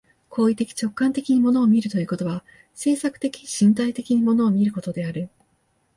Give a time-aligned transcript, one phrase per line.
[0.29, 5.29] 行為的直観的に物を見るということは、制作的身体的に物を見ることである。